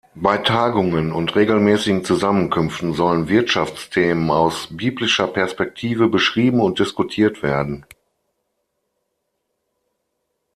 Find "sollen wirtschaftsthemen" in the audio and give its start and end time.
2.95-4.31